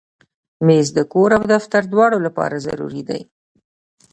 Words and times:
مېز 0.65 0.87
د 0.97 0.99
کور 1.13 1.29
او 1.37 1.43
دفتر 1.53 1.81
دواړو 1.93 2.17
لپاره 2.25 2.55
ضروري 2.67 3.01
دی. 3.09 3.21